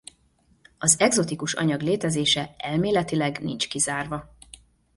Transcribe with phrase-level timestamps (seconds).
[0.77, 4.35] Az egzotikus anyag létezése elméletileg nincs kizárva.